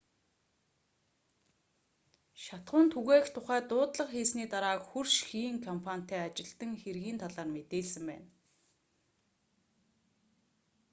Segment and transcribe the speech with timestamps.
[2.43, 8.27] шатахуун түгээх тухай дуудлага хийсний дараа хөрш хийн компанитай ажилтан хэргийн талаар мэдээлсэн байна